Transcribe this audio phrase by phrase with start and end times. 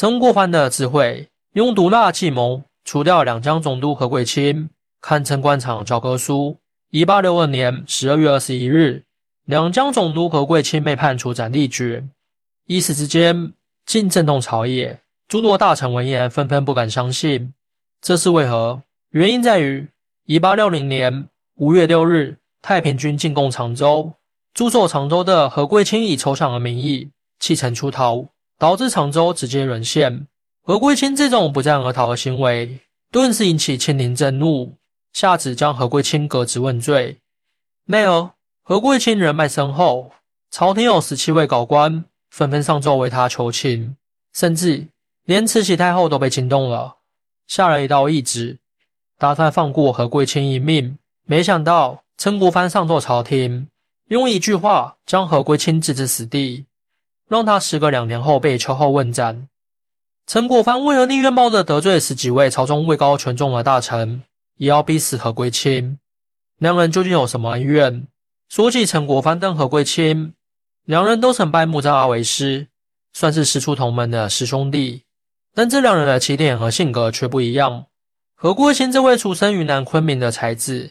[0.00, 6.56] 曾国藩的智慧，用毒辣计谋除掉两江总督何桂清，堪称官场教科书。
[6.90, 9.02] 一八六二年十二月二十一日，
[9.44, 12.06] 两江总督何桂清被判处斩立决，
[12.66, 13.52] 一时之间
[13.86, 17.52] 竟震动朝野，诸多大臣闻言纷纷不敢相信。
[18.00, 18.80] 这是为何？
[19.10, 19.88] 原因在于
[20.26, 21.26] 一八六零年
[21.56, 24.12] 五月六日，太平军进攻常州，
[24.54, 27.10] 驻守常州的何桂清以投降的名义
[27.40, 28.24] 弃城出逃，
[28.58, 30.26] 导致常州直接沦陷。
[30.62, 34.76] 何贵清这种不战而逃的行为，顿时引起清廷震怒。
[35.14, 37.18] 下旨将何贵清革职问罪。
[37.86, 38.30] 奈而
[38.62, 40.12] 何贵清人脉深厚，
[40.50, 43.96] 朝廷有十七位高官纷纷上奏为他求情，
[44.34, 44.86] 甚至
[45.24, 46.98] 连慈禧太后都被惊动了，
[47.46, 48.58] 下了一道懿旨，
[49.16, 50.98] 打算放过何贵清一命。
[51.24, 53.68] 没想到曾国藩上奏朝廷，
[54.08, 56.66] 用一句话将何贵清置之死地，
[57.28, 59.48] 让他时隔两年后被秋后问斩。
[60.26, 64.22] 陈国藩为何宁愿冒着得罪十几位朝中位高权重的大臣？
[64.56, 66.00] 也要逼死何贵清，
[66.58, 68.08] 两人究竟有什么恩怨？
[68.48, 70.34] 说起陈国藩跟何贵清，
[70.84, 72.66] 两人都曾拜木扎阿为师，
[73.12, 75.04] 算是师出同门的师兄弟。
[75.54, 77.86] 但这两人的起点和性格却不一样。
[78.34, 80.90] 何贵清这位出生于南昆明的才子，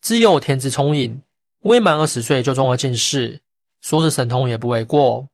[0.00, 1.20] 自幼天资聪颖，
[1.60, 3.40] 未满二十岁就中了进士，
[3.82, 5.28] 说是神通也不为过。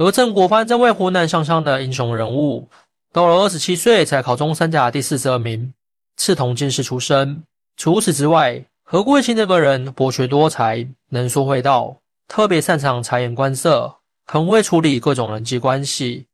[0.00, 2.70] 而陈国藩这位湖南湘乡的英雄人物，
[3.12, 5.74] 到了二十七岁才考中三甲第四十二名。
[6.16, 7.42] 赤铜进士出身。
[7.76, 16.24] 除此之外，何贵清这个人博学多才，能说会道，特别擅长察言观色，很会处理各种人际关系，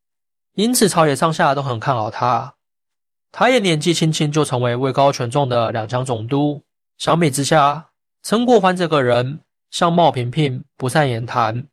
[0.55, 2.53] 因此朝野上下都很看好他。
[3.33, 6.63] 他也年纪轻轻就成为位高权重的两江总督。
[6.97, 7.89] 相比之下，
[8.23, 11.67] 陈国藩这个人相貌平平，不善言谈。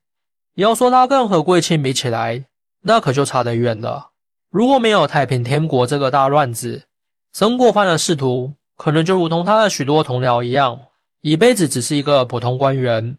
[0.54, 2.44] 要说他跟何贵清比起来，
[2.82, 4.10] 那可就差得远了。
[4.50, 6.84] 如果没有太平天国这个大乱子，
[7.32, 10.80] 曾国藩的仕途可能就如同他的许多同僚一样，
[11.22, 13.18] 一辈子只是一个普通官员，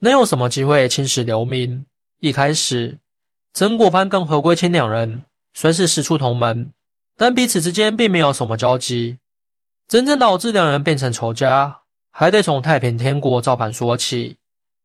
[0.00, 1.86] 能有什么机会青史留名？
[2.20, 2.98] 一开始，
[3.54, 5.22] 曾国藩跟何贵清两人
[5.54, 6.72] 虽是师出同门，
[7.16, 9.18] 但彼此之间并没有什么交集。
[9.86, 14.36] 真正导致两人变成仇家，还得从太平天国造反说起。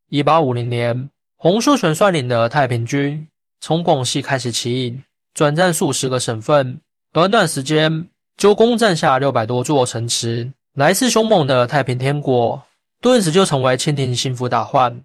[0.07, 1.09] 一八五零年，
[1.43, 3.27] 洪秀全率领的太平军
[3.59, 5.01] 从广西开始起义，
[5.33, 6.79] 转战数十个省份，
[7.11, 8.07] 短短时间。
[8.37, 12.63] 就攻占下六百多座城池，来势凶猛的太平天国
[13.01, 15.03] 顿时就成为清廷心腹大患。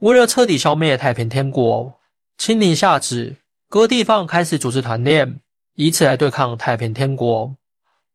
[0.00, 1.94] 为了彻底消灭太平天国，
[2.36, 3.36] 清廷下旨
[3.70, 5.40] 各地方开始组织团练，
[5.76, 7.56] 以此来对抗太平天国。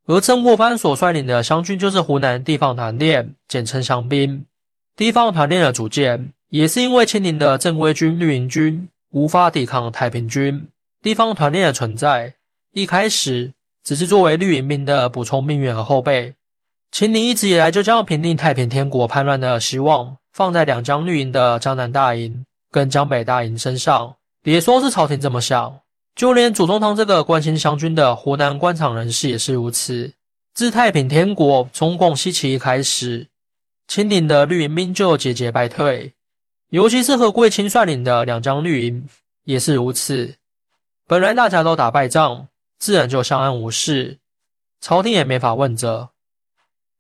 [0.06, 4.46] 而曾国藩所率领的湘军就是湖南地方团练，简称湘兵。
[4.96, 10.69] 地方团练的组建也是因为清廷的正规军绿营军无法抵抗太平军，
[11.01, 12.35] 地方团练的存在
[12.71, 13.51] 一开始。
[13.83, 16.33] 只是作为绿营兵的补充兵员和后备，
[16.91, 24.16] 清廷一直以来就将平定太平天国叛乱的希望放在两江绿营的江南大营跟江北大营身上。
[24.41, 25.81] 别说是朝廷这么想，
[26.16, 30.13] 就连左宗棠这个关心湘军的湖南官场人士也是如此。
[30.53, 33.27] 自太平天国从广西起义开始，
[33.89, 36.13] 清廷的绿营兵就节节败退，
[36.70, 39.08] 尤其是和贵清率领的两江绿营
[39.44, 40.36] 也是如此。
[41.08, 42.48] 本来大家都打败仗。
[42.78, 44.20] 自然就相安无事，
[44.81, 46.09] 朝廷也没法问责。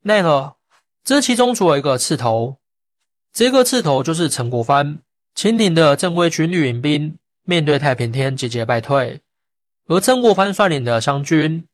[0.03, 0.55] 奈何
[1.03, 2.57] 这其中出了一个刺头，
[3.33, 4.99] 这个刺头就是陈国藩。
[5.35, 9.19] 清廷的正规军绿营兵面对太平天节节败退，
[9.87, 11.67] 而曾国藩率领的湘军，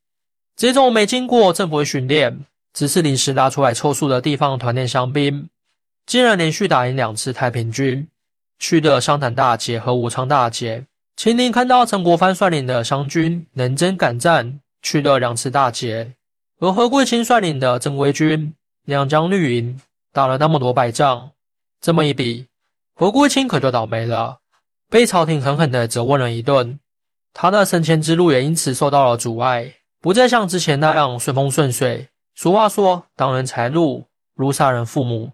[0.57, 5.47] 这种没经过正规训练，只是临时拉出来凑数的地方团练乡兵，
[6.05, 8.07] 竟然连续打赢两次太平军，
[8.59, 10.85] 取得湘潭大捷和武昌大捷。
[11.15, 16.13] 清廷看到陈国藩率领的湘军能征敢战，取得两次大捷，
[16.59, 18.53] 而何贵清率领的正规军
[18.85, 19.79] 两江绿营
[20.11, 21.31] 打了那么多败仗，
[21.79, 22.47] 这么一比，
[22.95, 24.39] 何贵清可就倒霉了，
[24.89, 26.79] 被朝廷狠狠地责问了一顿，
[27.33, 32.09] 他的升迁之路也因此受到了阻碍，不再像之前那样顺风顺水。
[32.33, 35.31] 俗话说，当人财路如杀人父母，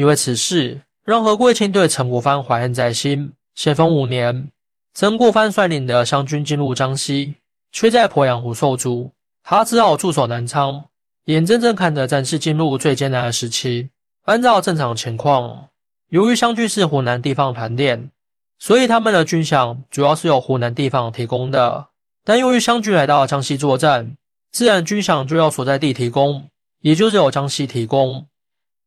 [0.00, 3.34] 因为此事让何贵清对陈国藩怀恨在心。
[3.54, 4.50] 咸丰五年。
[4.94, 7.34] 曾国藩率领的湘军进入江西，
[7.70, 9.12] 却在鄱阳湖受阻，
[9.42, 10.86] 他只好驻守南昌，
[11.26, 13.90] 眼睁睁看着战事进入最艰难的时期。
[14.24, 15.68] 按照正常情况，
[16.08, 18.10] 由于湘军是湖南地方团练，
[18.58, 21.88] 所以他们的军饷主要是由湖南地方提供的。
[22.24, 24.16] 但由于湘军来到江西作战，
[24.50, 26.48] 自然军饷就要所在地提供，
[26.80, 28.26] 也就是由江西提供。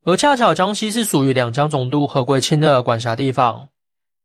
[0.06, 3.70] 而恰巧江西是属于两江总督何桂清的管辖地方。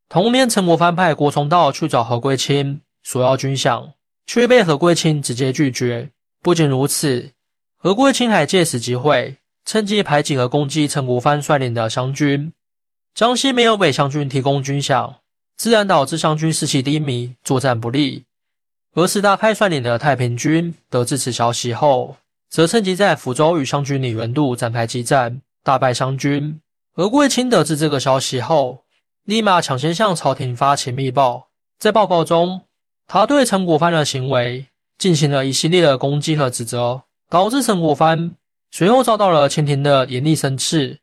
[0.08, 3.92] 同年，陈国藩派郭崇道去找何桂清索要军饷，
[4.26, 6.10] 却被何桂清直接拒绝。
[6.42, 7.30] 不仅如此，
[7.76, 12.52] 何桂清还借此机会趁机排挤和攻击陈国藩率领的湘军。
[13.14, 15.14] 江西没有为湘军提供军饷，
[15.56, 18.24] 自然导致湘军士气低迷，作战不利。
[18.94, 22.16] 而石达开率领的太平军得知此消息后，
[22.48, 26.58] 则趁机在福州与湘军李元度展开激战，大败湘军。
[26.94, 28.84] 何桂清得知这个消息后，
[29.24, 31.50] 立马抢先向朝廷发起密报。
[31.78, 32.62] 在报告中，
[33.06, 38.34] 他对陈国藩的行为进行了一系列的攻击和指责，导致陈国藩
[38.70, 41.00] 随后遭到了清廷的严厉申斥，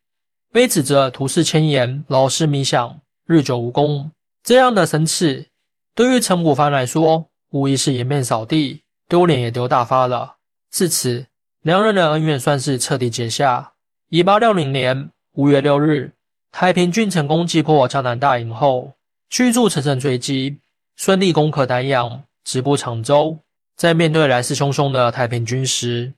[0.52, 4.10] 被指责图事迁言、劳师冥想、日久无功。
[4.42, 5.46] 这样的申斥
[5.94, 10.38] 对于陈国藩来说，无疑是颜面扫地，丢脸也丢大发了。
[10.72, 11.28] 至此，
[11.62, 13.74] 两人的恩怨算是彻底结下。
[14.10, 16.12] 一八六零年五月六日，
[16.52, 18.94] 太平军成功击破江南大营后，
[19.32, 20.60] 驱逐乘胜追击，
[20.96, 23.40] 顺利攻克丹阳，直扑常州。
[23.76, 26.14] 在面对来势汹汹的太平军时，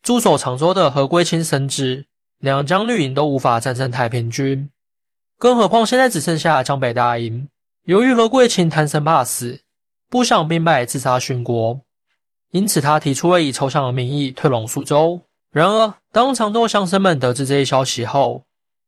[0.00, 2.06] 驻守常州的何桂清深知
[2.38, 4.70] 两江绿营都无法战胜太平军，
[5.36, 7.48] 更何况现在只剩下江北大营。
[7.82, 9.60] 由于何桂清贪生怕死，
[10.08, 11.80] 不想兵败自杀殉国，
[12.52, 15.20] 因此他提出了以抽象的名义退拢苏州。
[15.54, 18.42] 然而，当常州乡绅们得知这一消息后，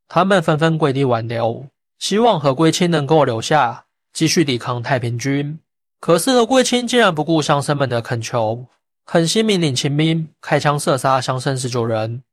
[0.08, 1.64] 他们纷纷跪地挽留，
[2.00, 5.60] 希望何贵清能够留下，继续抵抗太平军。
[6.00, 8.66] 可是何贵清竟然不顾乡绅们的恳求，
[9.04, 12.24] 狠心命令清兵开枪射杀乡绅十九人，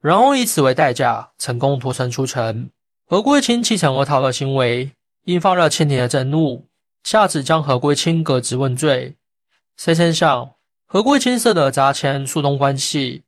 [0.00, 2.70] 然后以此为代价成功脱身出城。
[3.06, 4.90] 何贵清弃城而逃的行为
[5.26, 6.64] 引发了清廷的震怒，
[7.04, 9.16] 下旨将何贵清革职问罪。
[9.76, 10.52] 谁曾想，
[10.86, 13.24] 何贵清设的砸钱疏通关系，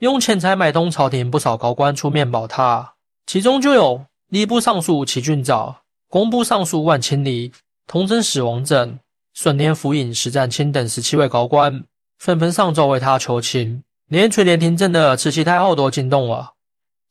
[0.00, 2.94] 用钱财买通朝廷不少高官出面保他，
[3.26, 7.50] 其中就有吏部尚书齐俊藻、工部尚书万清离、
[7.86, 8.98] 同征使王振。
[9.32, 11.84] 顺天府尹石占清等十七位高官
[12.18, 16.54] 纷纷上奏为他求情，连垂帘听政的慈禧太后都惊动了。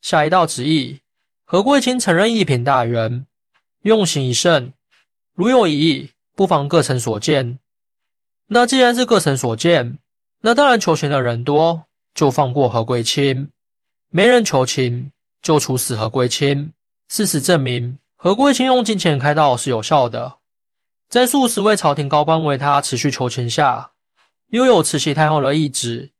[0.00, 1.00] 下一道旨意：
[1.44, 3.26] 何贵清承认一品大员，
[3.82, 4.72] 用刑已甚，
[5.34, 7.58] 如有异议，不妨各城所见。
[8.48, 9.98] 那既然是各城所见，
[10.42, 11.85] 那当然求情的人多，
[12.16, 13.46] 就放过何贵清；
[14.10, 16.72] 没人求情，就处死何贵清。
[17.08, 20.38] 事实证明，何贵清用金钱开道是有效的。
[21.08, 23.92] 在数十位朝廷高官为他持续求情下，
[24.48, 26.10] 又有慈禧太后的懿旨，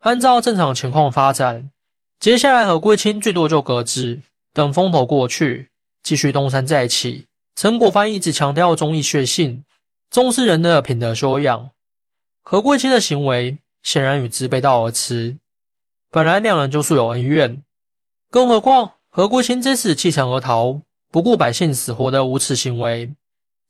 [0.00, 1.70] 按照正常情况发展，
[2.18, 4.20] 接下来何贵清最多就革职，
[4.52, 5.70] 等风头过去，
[6.02, 7.26] 继续东山再起。
[7.54, 9.64] 陈国藩一直强调忠义血性，
[10.10, 11.70] 重视人的品德修养，
[12.42, 15.36] 何贵清的行为显然与之背道而驰。
[16.14, 17.64] 本来两人就素有恩怨，
[18.30, 20.80] 更何况何桂清这次弃城而逃，
[21.10, 23.10] 不顾百姓死活的无耻行为。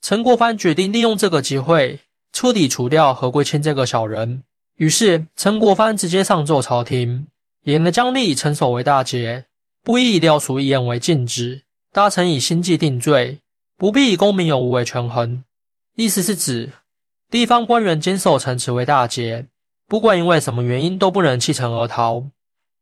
[0.02, 2.00] 陈国藩决定利用这个机会
[2.34, 4.42] 彻底除掉何桂清这个小人。
[4.76, 7.28] 于是，陈国藩直接上奏朝廷，
[7.62, 9.46] 严了将吏陈守为大捷，
[9.82, 11.62] 不以调属一言为禁止。
[11.94, 13.38] 大臣以心计定罪，
[13.78, 15.42] 不必以公民有无为权衡。
[15.96, 16.70] 意思是指
[17.30, 19.46] 地方官员坚守城池为大捷，
[19.86, 22.24] 不管因为什么原因都不能弃城而逃。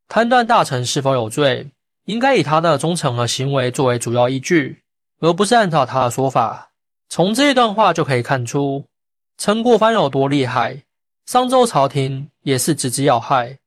[0.08, 1.68] 判断大臣是否有罪，
[2.04, 4.82] 应该以他的忠诚和行为作为主要依据，
[5.20, 6.70] 而不是按照他的说法。
[7.08, 8.84] 从这一段话就可以看出，
[9.38, 10.82] 陈国藩有多厉害。
[11.26, 13.58] 上周朝廷也是直指要害。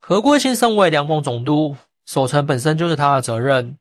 [0.00, 3.76] 何贵清身为两广总督，守城本身就是他的责任，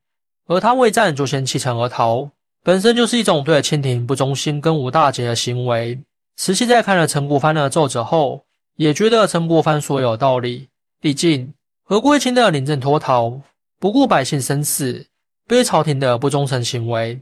[0.47, 2.29] 而他未战就先弃城而逃，
[2.63, 5.99] 本身就是一种对清廷不忠心、跟无大节的行为。
[6.35, 8.43] 慈禧在看了陈国藩的奏折后，
[8.77, 10.69] 也觉得陈国藩说有道理。
[11.01, 11.53] 毕竟
[11.83, 13.41] 何贵清的临阵脱逃，
[13.79, 15.05] 不顾百姓生死，
[15.47, 17.21] 对朝廷的不忠诚行为。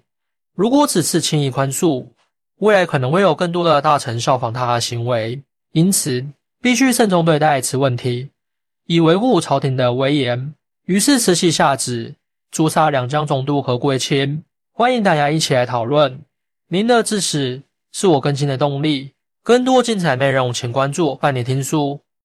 [0.53, 2.07] 如果此次轻易宽恕，
[2.57, 6.25] 未来可能会有更多的大臣效仿他的行为，因此
[6.61, 8.29] 必须慎重对待此问题，
[8.85, 10.53] 以维护朝廷的威严。
[10.85, 12.15] 于是慈禧下旨
[12.51, 14.43] 诛杀两江总督何贵清。
[14.71, 16.19] 欢迎大家一起来讨论，
[16.67, 19.14] 您的支持是我更新的动力。
[19.45, 22.04] 更多精彩内容，请关注半点听书。